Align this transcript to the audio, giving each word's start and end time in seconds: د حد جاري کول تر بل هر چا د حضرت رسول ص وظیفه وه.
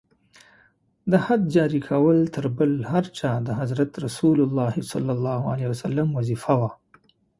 د 1.11 1.13
حد 1.25 1.41
جاري 1.55 1.81
کول 1.89 2.17
تر 2.35 2.45
بل 2.57 2.71
هر 2.91 3.05
چا 3.17 3.31
د 3.47 3.49
حضرت 3.59 3.91
رسول 4.05 4.39
ص 5.79 5.81
وظیفه 6.17 6.53
وه. 6.59 6.69